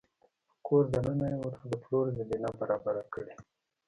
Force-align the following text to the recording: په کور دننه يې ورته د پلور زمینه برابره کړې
په 0.51 0.57
کور 0.67 0.83
دننه 0.93 1.25
يې 1.31 1.37
ورته 1.39 1.63
د 1.71 1.73
پلور 1.83 2.05
زمینه 2.17 2.49
برابره 2.59 3.03
کړې 3.13 3.33